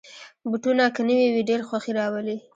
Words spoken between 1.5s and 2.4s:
خوښي راولي.